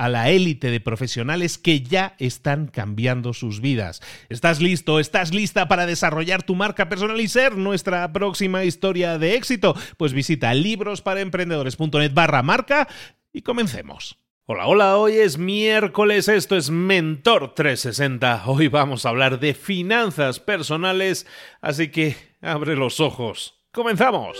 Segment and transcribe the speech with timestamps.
[0.00, 4.00] a la élite de profesionales que ya están cambiando sus vidas.
[4.30, 4.98] ¿Estás listo?
[4.98, 9.76] ¿Estás lista para desarrollar tu marca personal y ser nuestra próxima historia de éxito?
[9.98, 12.88] Pues visita librosparaemprendedores.net barra marca
[13.30, 14.16] y comencemos.
[14.46, 18.44] Hola, hola, hoy es miércoles, esto es Mentor 360.
[18.46, 21.26] Hoy vamos a hablar de finanzas personales,
[21.60, 23.60] así que abre los ojos.
[23.70, 24.38] ¡Comenzamos!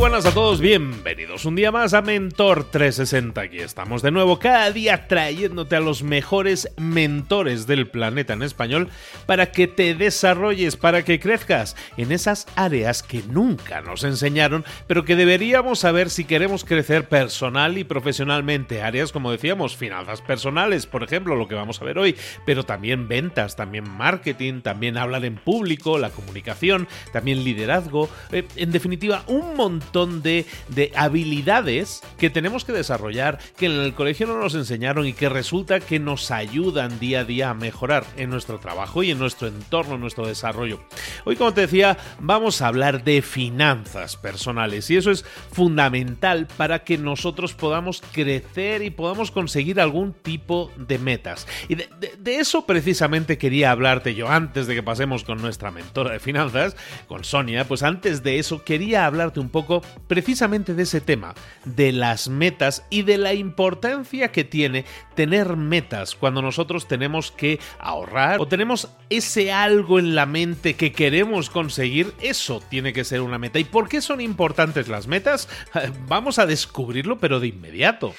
[0.00, 3.38] Buenas a todos, bienvenidos un día más a Mentor 360.
[3.38, 8.88] Aquí estamos de nuevo, cada día trayéndote a los mejores mentores del planeta en español
[9.26, 15.04] para que te desarrolles, para que crezcas en esas áreas que nunca nos enseñaron, pero
[15.04, 18.80] que deberíamos saber si queremos crecer personal y profesionalmente.
[18.80, 22.16] Áreas como decíamos, finanzas personales, por ejemplo, lo que vamos a ver hoy,
[22.46, 28.72] pero también ventas, también marketing, también hablar en público, la comunicación, también liderazgo, eh, en
[28.72, 34.38] definitiva, un montón de, de habilidades que tenemos que desarrollar, que en el colegio no
[34.38, 38.58] nos enseñaron y que resulta que nos ayudan día a día a mejorar en nuestro
[38.58, 40.80] trabajo y en nuestro entorno, en nuestro desarrollo.
[41.24, 46.80] Hoy, como te decía, vamos a hablar de finanzas personales y eso es fundamental para
[46.84, 51.46] que nosotros podamos crecer y podamos conseguir algún tipo de metas.
[51.68, 56.12] Y de, de eso precisamente quería hablarte yo antes de que pasemos con nuestra mentora
[56.12, 61.00] de finanzas, con Sonia, pues antes de eso quería hablarte un poco precisamente de ese
[61.00, 67.30] tema, de las metas y de la importancia que tiene tener metas cuando nosotros tenemos
[67.30, 73.04] que ahorrar o tenemos ese algo en la mente que queremos conseguir, eso tiene que
[73.04, 73.58] ser una meta.
[73.58, 75.48] ¿Y por qué son importantes las metas?
[76.06, 78.14] Vamos a descubrirlo, pero de inmediato.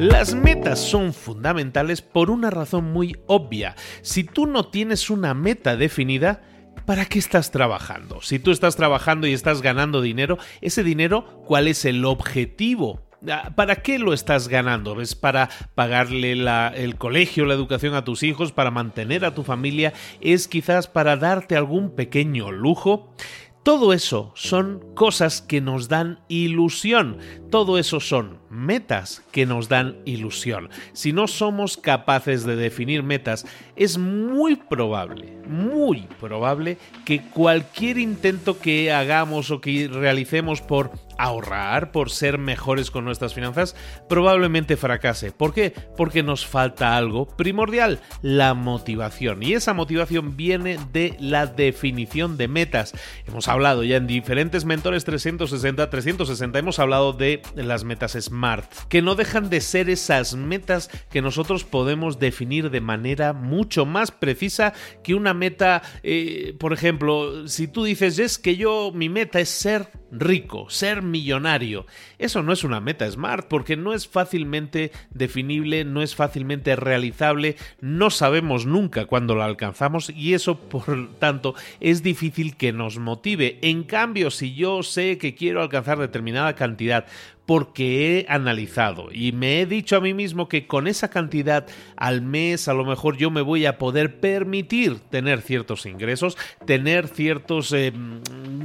[0.00, 3.76] Las metas son fundamentales por una razón muy obvia.
[4.00, 6.40] Si tú no tienes una meta definida,
[6.86, 8.20] ¿para qué estás trabajando?
[8.22, 13.02] Si tú estás trabajando y estás ganando dinero, ese dinero, ¿cuál es el objetivo?
[13.28, 14.98] Ah, ¿Para qué lo estás ganando?
[15.00, 19.92] ¿Es para pagarle el colegio, la educación a tus hijos, para mantener a tu familia?
[20.20, 23.14] ¿Es quizás para darte algún pequeño lujo?
[23.62, 27.18] Todo eso son cosas que nos dan ilusión.
[27.50, 30.70] Todo eso son metas que nos dan ilusión.
[30.94, 38.58] Si no somos capaces de definir metas, es muy probable, muy probable que cualquier intento
[38.58, 40.90] que hagamos o que realicemos por
[41.20, 43.76] ahorrar, por ser mejores con nuestras finanzas,
[44.08, 45.32] probablemente fracase.
[45.32, 45.74] ¿Por qué?
[45.96, 49.42] Porque nos falta algo primordial, la motivación.
[49.42, 52.94] Y esa motivación viene de la definición de metas.
[53.26, 59.02] Hemos hablado ya en diferentes mentores 360, 360, hemos hablado de las metas SMART, que
[59.02, 64.72] no dejan de ser esas metas que nosotros podemos definir de manera mucho más precisa
[65.02, 69.50] que una meta, eh, por ejemplo, si tú dices, es que yo, mi meta es
[69.50, 71.86] ser rico, ser millonario.
[72.18, 77.56] Eso no es una meta smart porque no es fácilmente definible, no es fácilmente realizable,
[77.80, 83.58] no sabemos nunca cuándo la alcanzamos y eso por tanto es difícil que nos motive.
[83.62, 87.06] En cambio, si yo sé que quiero alcanzar determinada cantidad,
[87.50, 91.66] porque he analizado y me he dicho a mí mismo que con esa cantidad
[91.96, 97.08] al mes a lo mejor yo me voy a poder permitir tener ciertos ingresos, tener
[97.08, 97.92] ciertos eh,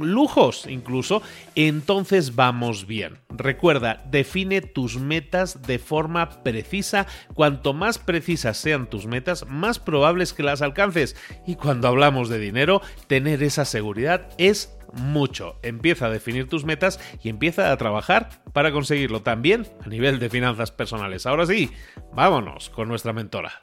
[0.00, 1.20] lujos incluso,
[1.56, 3.18] entonces vamos bien.
[3.28, 7.08] Recuerda, define tus metas de forma precisa.
[7.34, 11.16] Cuanto más precisas sean tus metas, más probable es que las alcances.
[11.44, 15.58] Y cuando hablamos de dinero, tener esa seguridad es mucho.
[15.62, 20.30] Empieza a definir tus metas y empieza a trabajar para conseguirlo también a nivel de
[20.30, 21.26] finanzas personales.
[21.26, 21.70] Ahora sí,
[22.12, 23.58] vámonos con nuestra mentora.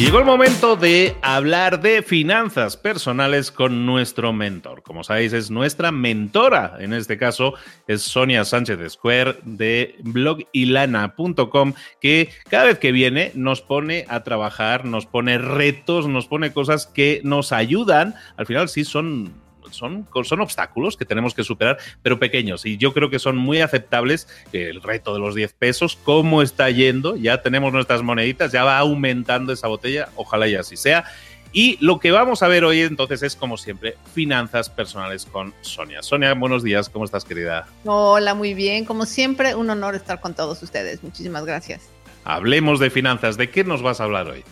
[0.00, 4.82] Llegó el momento de hablar de finanzas personales con nuestro mentor.
[4.82, 6.78] Como sabéis, es nuestra mentora.
[6.80, 7.52] En este caso
[7.86, 14.86] es Sonia Sánchez Square de blogilana.com, que cada vez que viene nos pone a trabajar,
[14.86, 18.14] nos pone retos, nos pone cosas que nos ayudan.
[18.38, 19.34] Al final sí son
[19.70, 22.66] son, son obstáculos que tenemos que superar, pero pequeños.
[22.66, 24.28] Y yo creo que son muy aceptables.
[24.52, 27.16] El reto de los 10 pesos, cómo está yendo.
[27.16, 30.08] Ya tenemos nuestras moneditas, ya va aumentando esa botella.
[30.16, 31.04] Ojalá y así sea.
[31.52, 36.00] Y lo que vamos a ver hoy entonces es, como siempre, finanzas personales con Sonia.
[36.02, 37.66] Sonia, buenos días, ¿cómo estás, querida?
[37.84, 38.84] Hola, muy bien.
[38.84, 41.02] Como siempre, un honor estar con todos ustedes.
[41.02, 41.88] Muchísimas gracias.
[42.24, 43.36] Hablemos de finanzas.
[43.36, 44.44] ¿De qué nos vas a hablar hoy?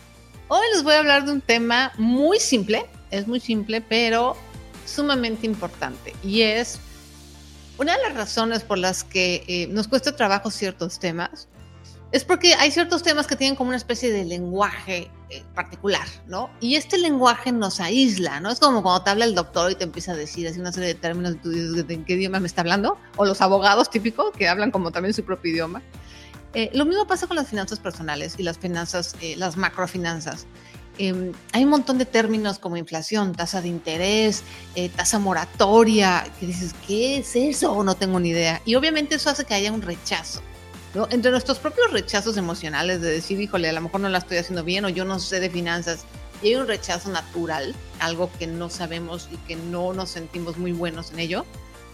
[0.48, 4.34] Hoy les voy a hablar de un tema muy simple, es muy simple, pero
[4.88, 6.80] sumamente importante y es
[7.78, 11.48] una de las razones por las que eh, nos cuesta trabajo ciertos temas.
[12.10, 16.50] Es porque hay ciertos temas que tienen como una especie de lenguaje eh, particular, ¿no?
[16.58, 18.50] Y este lenguaje nos aísla, ¿no?
[18.50, 20.88] Es como cuando te habla el doctor y te empieza a decir así una serie
[20.88, 22.96] de términos y tú dices, ¿en qué idioma me está hablando?
[23.16, 25.82] O los abogados típicos que hablan como también su propio idioma.
[26.54, 30.46] Eh, lo mismo pasa con las finanzas personales y las finanzas, las macrofinanzas.
[30.98, 34.42] Em, hay un montón de términos como inflación, tasa de interés,
[34.74, 37.82] eh, tasa moratoria, que dices, ¿qué es eso?
[37.84, 38.60] No tengo ni idea.
[38.64, 40.42] Y obviamente eso hace que haya un rechazo.
[40.94, 41.06] ¿no?
[41.10, 44.64] Entre nuestros propios rechazos emocionales de decir, híjole, a lo mejor no la estoy haciendo
[44.64, 46.04] bien o yo no sé de finanzas,
[46.42, 50.72] y hay un rechazo natural, algo que no sabemos y que no nos sentimos muy
[50.72, 51.44] buenos en ello.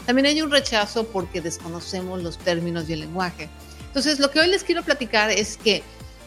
[0.07, 3.49] También hay un rechazo porque desconocemos los términos y el lenguaje.
[3.87, 5.83] Entonces, lo que hoy les quiero platicar es que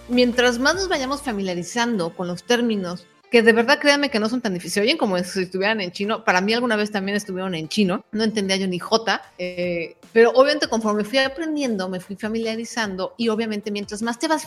[0.09, 4.41] mientras más nos vayamos familiarizando con los términos, que de verdad créanme que no son
[4.41, 7.67] tan difíciles, oyen como si estuvieran en chino, para mí alguna vez también estuvieron en
[7.67, 13.15] chino, no entendía yo ni J, eh, pero obviamente conforme fui aprendiendo, me fui familiarizando
[13.17, 14.45] y obviamente mientras más te vas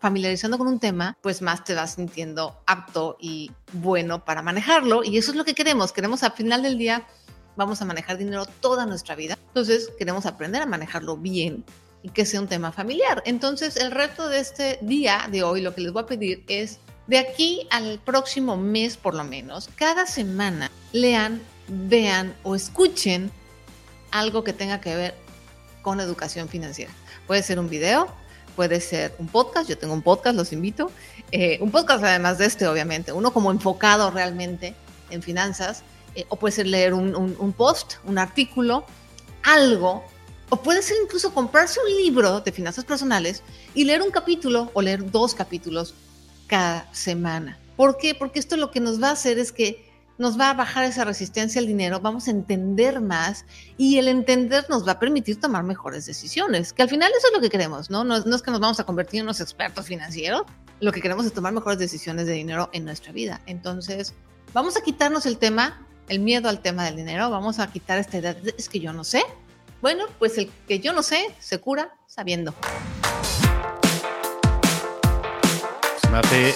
[0.00, 5.16] familiarizando con un tema, pues más te vas sintiendo apto y bueno para manejarlo y
[5.16, 7.06] eso es lo que queremos, queremos al final del día
[7.56, 11.64] vamos a manejar dinero toda nuestra vida, entonces queremos aprender a manejarlo bien
[12.02, 13.22] y que sea un tema familiar.
[13.26, 16.78] Entonces, el reto de este día de hoy, lo que les voy a pedir es,
[17.06, 23.30] de aquí al próximo mes por lo menos, cada semana lean, vean o escuchen
[24.10, 25.14] algo que tenga que ver
[25.82, 26.92] con educación financiera.
[27.26, 28.08] Puede ser un video,
[28.56, 30.90] puede ser un podcast, yo tengo un podcast, los invito.
[31.30, 34.74] Eh, un podcast además de este, obviamente, uno como enfocado realmente
[35.10, 35.82] en finanzas,
[36.14, 38.84] eh, o puede ser leer un, un post, un artículo,
[39.42, 40.04] algo
[40.52, 43.42] o puede ser incluso comprarse un libro de finanzas personales
[43.72, 45.94] y leer un capítulo o leer dos capítulos
[46.46, 47.58] cada semana.
[47.74, 48.14] ¿Por qué?
[48.14, 51.06] Porque esto lo que nos va a hacer es que nos va a bajar esa
[51.06, 53.46] resistencia al dinero, vamos a entender más
[53.78, 57.32] y el entender nos va a permitir tomar mejores decisiones, que al final eso es
[57.32, 58.04] lo que queremos, ¿no?
[58.04, 60.42] No, es que nos vamos a convertir en unos expertos financieros,
[60.80, 63.40] lo que queremos es tomar mejores decisiones de dinero en nuestra vida.
[63.46, 64.12] Entonces,
[64.52, 68.18] vamos a quitarnos el tema, el miedo al tema del dinero, vamos a quitar esta
[68.18, 69.22] idea, es que yo no sé,
[69.82, 72.54] bueno, pues el que yo no sé se cura sabiendo.
[76.00, 76.54] Se me hace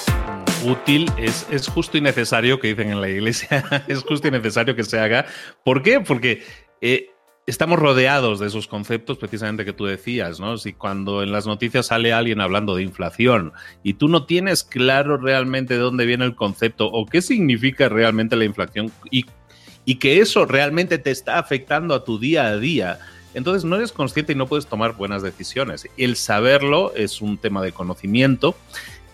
[0.64, 4.76] útil, es, es justo y necesario que dicen en la iglesia, es justo y necesario
[4.76, 5.26] que se haga.
[5.64, 6.00] ¿Por qué?
[6.00, 6.44] Porque
[6.80, 7.10] eh,
[7.46, 10.56] estamos rodeados de esos conceptos precisamente que tú decías, ¿no?
[10.56, 13.52] Si cuando en las noticias sale alguien hablando de inflación
[13.82, 18.36] y tú no tienes claro realmente de dónde viene el concepto o qué significa realmente
[18.36, 19.26] la inflación y,
[19.84, 23.00] y que eso realmente te está afectando a tu día a día,
[23.36, 25.86] entonces no eres consciente y no puedes tomar buenas decisiones.
[25.98, 28.56] El saberlo es un tema de conocimiento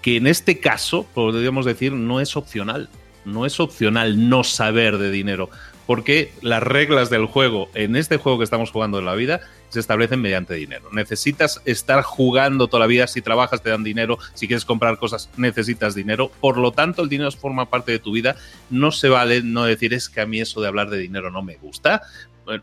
[0.00, 2.88] que en este caso, podríamos decir, no es opcional.
[3.24, 5.48] No es opcional no saber de dinero,
[5.86, 9.80] porque las reglas del juego, en este juego que estamos jugando en la vida, se
[9.80, 10.88] establecen mediante dinero.
[10.92, 15.30] Necesitas estar jugando toda la vida, si trabajas te dan dinero, si quieres comprar cosas
[15.36, 18.36] necesitas dinero, por lo tanto el dinero forma parte de tu vida,
[18.70, 21.42] no se vale no decir es que a mí eso de hablar de dinero no
[21.42, 22.02] me gusta,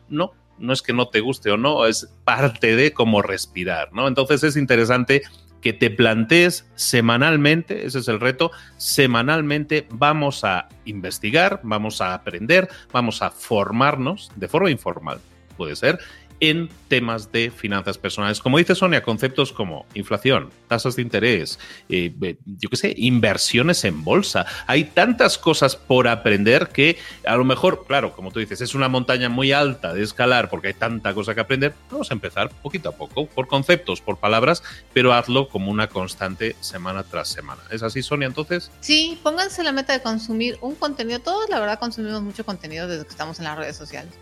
[0.10, 4.08] no, no es que no te guste o no, es parte de cómo respirar, ¿no?
[4.08, 5.24] Entonces es interesante
[5.62, 12.70] que te plantees semanalmente, ese es el reto, semanalmente vamos a investigar, vamos a aprender,
[12.92, 15.20] vamos a formarnos de forma informal,
[15.58, 16.00] puede ser,
[16.40, 18.40] en temas de finanzas personales.
[18.40, 22.14] Como dice Sonia, conceptos como inflación, tasas de interés, eh,
[22.46, 24.46] yo qué sé, inversiones en bolsa.
[24.68, 28.90] Hay tantas cosas por aprender que a lo mejor, claro, como tú dices, es una
[28.90, 31.74] montaña muy alta de escalar porque hay tanta cosa que aprender.
[31.92, 36.56] Vamos a empezar poquito a poco, por conceptos, por palabras, pero hazlo como una constante
[36.60, 37.62] semana tras semana.
[37.70, 38.72] ¿Es así, Sonia, entonces?
[38.80, 41.20] Sí, pónganse la meta de consumir un contenido.
[41.20, 44.14] Todos, la verdad, consumimos mucho contenido desde que estamos en las redes sociales.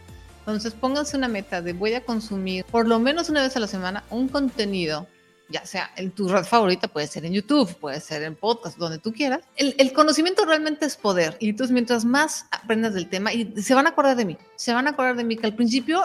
[0.48, 3.68] Entonces pónganse una meta de voy a consumir por lo menos una vez a la
[3.68, 5.06] semana un contenido,
[5.50, 8.98] ya sea en tu red favorita, puede ser en YouTube, puede ser en podcast, donde
[8.98, 9.42] tú quieras.
[9.58, 13.88] El, conocimiento realmente es poder y entonces mientras más aprendas del tema y se van
[13.88, 16.02] a acordar de mí, se van a acordar de mí que al principio,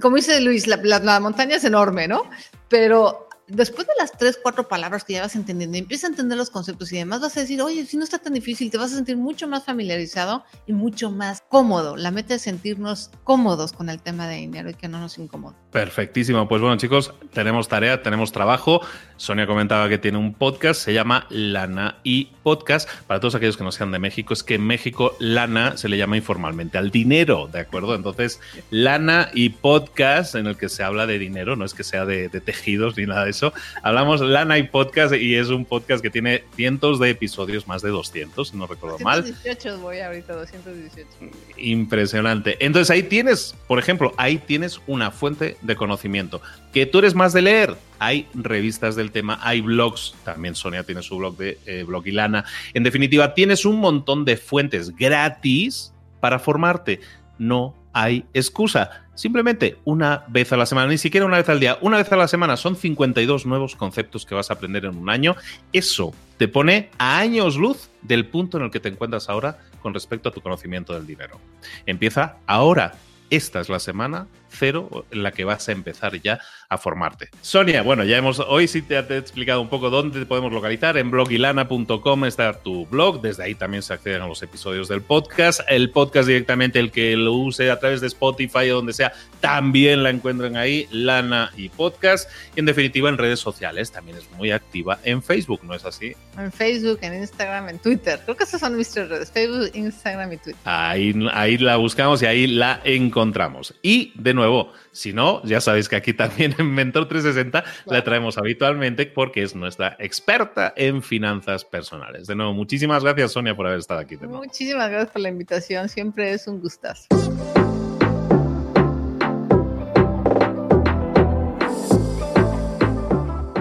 [0.00, 2.24] como dice Luis, la, la montaña es enorme, ¿no?
[2.68, 6.50] Pero después de las tres, cuatro palabras que ya vas entendiendo, empieza a entender los
[6.50, 8.96] conceptos y demás vas a decir, oye, si no está tan difícil, te vas a
[8.96, 11.96] sentir mucho más familiarizado y mucho más cómodo.
[11.96, 15.61] La meta es sentirnos cómodos con el tema de dinero y que no nos incomode.
[15.72, 16.46] Perfectísimo.
[16.48, 18.82] Pues bueno, chicos, tenemos tarea, tenemos trabajo.
[19.16, 22.90] Sonia comentaba que tiene un podcast, se llama Lana y Podcast.
[23.06, 25.96] Para todos aquellos que no sean de México, es que en México Lana se le
[25.96, 27.94] llama informalmente al dinero, ¿de acuerdo?
[27.94, 32.04] Entonces, Lana y Podcast, en el que se habla de dinero, no es que sea
[32.04, 33.54] de, de tejidos ni nada de eso.
[33.82, 37.90] Hablamos Lana y Podcast y es un podcast que tiene cientos de episodios, más de
[37.90, 39.78] 200, si no recuerdo 218 mal.
[39.78, 41.08] voy ahorita, 218.
[41.56, 42.56] Impresionante.
[42.60, 46.40] Entonces ahí tienes, por ejemplo, ahí tienes una fuente de conocimiento.
[46.72, 51.02] Que tú eres más de leer, hay revistas del tema, hay blogs, también Sonia tiene
[51.02, 52.44] su blog de eh, blog y Lana.
[52.74, 57.00] En definitiva, tienes un montón de fuentes gratis para formarte.
[57.38, 59.02] No hay excusa.
[59.14, 62.16] Simplemente una vez a la semana, ni siquiera una vez al día, una vez a
[62.16, 65.36] la semana son 52 nuevos conceptos que vas a aprender en un año.
[65.72, 69.92] Eso te pone a años luz del punto en el que te encuentras ahora con
[69.92, 71.38] respecto a tu conocimiento del dinero.
[71.86, 72.94] Empieza ahora.
[73.28, 77.28] Esta es la semana cero en la que vas a empezar ya a formarte.
[77.40, 80.96] Sonia, bueno, ya hemos, hoy sí te, he explicado un poco dónde te podemos localizar.
[80.96, 85.60] En blogilana.com está tu blog, desde ahí también se acceden a los episodios del podcast.
[85.68, 90.02] El podcast directamente, el que lo use a través de Spotify o donde sea, también
[90.02, 92.30] la encuentran ahí, Lana y Podcast.
[92.56, 96.14] Y en definitiva, en redes sociales, también es muy activa en Facebook, ¿no es así?
[96.38, 98.20] En Facebook, en Instagram, en Twitter.
[98.24, 100.60] Creo que esas son mis tres redes, Facebook, Instagram y Twitter.
[100.64, 103.74] Ahí, ahí la buscamos y ahí la encontramos.
[103.82, 104.72] Y de nuevo, nuevo.
[104.90, 109.54] Si no, ya sabéis que aquí también en Mentor 360 la traemos habitualmente porque es
[109.54, 112.26] nuestra experta en finanzas personales.
[112.26, 114.16] De nuevo, muchísimas gracias Sonia por haber estado aquí.
[114.16, 117.06] Muchísimas gracias por la invitación, siempre es un gustazo.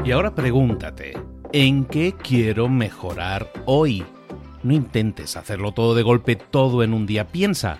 [0.04, 1.14] Y ahora pregúntate,
[1.54, 4.04] ¿en qué quiero mejorar hoy?
[4.64, 7.28] No intentes hacerlo todo de golpe, todo en un día.
[7.28, 7.80] Piensa,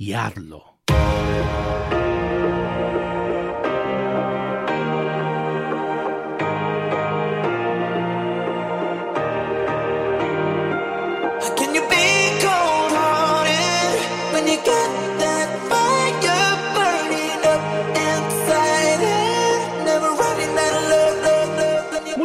[0.00, 0.69] y hazlo.